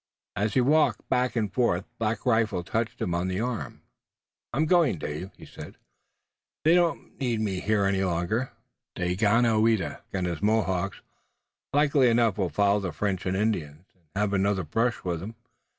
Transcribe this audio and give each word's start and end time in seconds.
As 0.35 0.55
he 0.55 0.61
walked 0.61 1.07
back 1.09 1.35
and 1.35 1.53
forth 1.53 1.85
Black 1.99 2.25
Rifle 2.25 2.63
touched 2.63 2.99
him 2.99 3.13
on 3.13 3.27
the 3.27 3.39
arm. 3.39 3.83
"I'm 4.51 4.65
going, 4.65 4.97
Dave," 4.97 5.29
he 5.37 5.45
said. 5.45 5.77
"They 6.63 6.73
don't 6.73 7.19
need 7.19 7.39
me 7.39 7.59
here 7.59 7.85
any 7.85 8.03
longer. 8.03 8.51
Daganoweda 8.95 10.01
and 10.11 10.25
his 10.25 10.41
Mohawks, 10.41 11.01
likely 11.71 12.09
enough, 12.09 12.39
will 12.39 12.49
follow 12.49 12.79
the 12.79 12.91
French 12.91 13.27
and 13.27 13.37
Indians, 13.37 13.85
and 13.93 14.05
have 14.15 14.33
another 14.33 14.63
brush 14.63 15.03
with 15.03 15.21
'em. 15.21 15.35